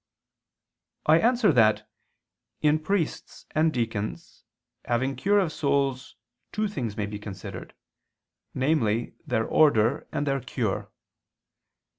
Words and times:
I 1.05 1.19
answer 1.19 1.51
that, 1.53 1.87
In 2.63 2.79
priests 2.79 3.45
and 3.51 3.71
deacons 3.71 4.43
having 4.85 5.15
cure 5.15 5.37
of 5.37 5.51
souls 5.51 6.15
two 6.51 6.67
things 6.67 6.97
may 6.97 7.05
be 7.05 7.19
considered, 7.19 7.75
namely 8.55 9.13
their 9.27 9.45
order 9.45 10.07
and 10.11 10.25
their 10.25 10.39
cure. 10.41 10.89